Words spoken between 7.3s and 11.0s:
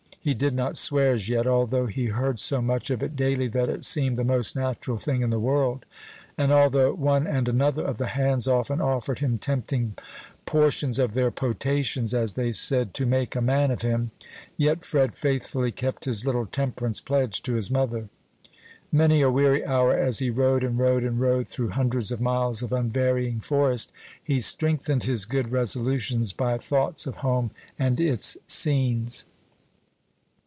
another of the hands often offered him tempting portions